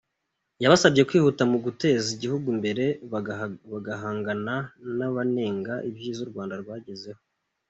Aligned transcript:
Yabasabye 0.63 1.01
kwihuta 1.09 1.43
mu 1.51 1.57
guteza 1.65 2.07
Igihugu 2.15 2.45
imbere, 2.55 2.85
bagahangana 3.71 4.55
n’abanenga 4.97 5.73
ibyiza 5.89 6.19
u 6.25 6.29
Rwanda 6.31 6.55
rwagezeho. 6.63 7.21